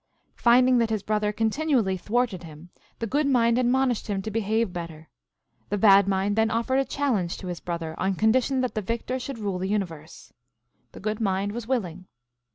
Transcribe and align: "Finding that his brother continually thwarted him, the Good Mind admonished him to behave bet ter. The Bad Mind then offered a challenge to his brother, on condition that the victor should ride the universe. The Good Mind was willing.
"Finding 0.35 0.79
that 0.79 0.89
his 0.89 1.03
brother 1.03 1.31
continually 1.31 1.95
thwarted 1.95 2.41
him, 2.41 2.71
the 2.97 3.05
Good 3.05 3.27
Mind 3.27 3.59
admonished 3.59 4.07
him 4.07 4.23
to 4.23 4.31
behave 4.31 4.73
bet 4.73 4.89
ter. 4.89 5.09
The 5.69 5.77
Bad 5.77 6.07
Mind 6.07 6.35
then 6.35 6.49
offered 6.49 6.79
a 6.79 6.85
challenge 6.85 7.37
to 7.37 7.45
his 7.45 7.59
brother, 7.59 7.93
on 7.99 8.15
condition 8.15 8.61
that 8.61 8.73
the 8.73 8.81
victor 8.81 9.19
should 9.19 9.37
ride 9.37 9.59
the 9.61 9.67
universe. 9.69 10.33
The 10.93 10.99
Good 11.01 11.19
Mind 11.21 11.51
was 11.51 11.67
willing. 11.67 12.07